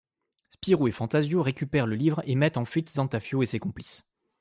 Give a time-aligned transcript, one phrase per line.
[0.49, 4.03] Spirou et Fantasio récupèrent le livre et mettent en fuite Zantafio et ses complices.